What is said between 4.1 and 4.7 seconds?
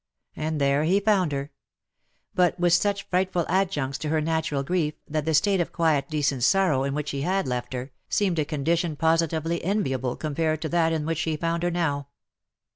natural